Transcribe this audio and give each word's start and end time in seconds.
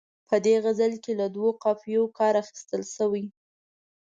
په 0.29 0.35
دې 0.45 0.55
غزل 0.63 0.93
کې 1.03 1.11
له 1.19 1.27
دوو 1.35 1.49
قافیو 1.63 2.03
کار 2.17 2.33
اخیستل 2.43 2.81
شوی. 2.95 3.25